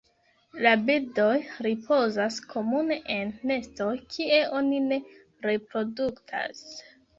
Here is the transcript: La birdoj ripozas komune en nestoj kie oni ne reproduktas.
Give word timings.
La 0.65 0.69
birdoj 0.85 1.35
ripozas 1.65 2.39
komune 2.55 2.97
en 3.17 3.35
nestoj 3.53 3.93
kie 4.17 4.41
oni 4.63 4.83
ne 4.89 5.01
reproduktas. 5.51 6.69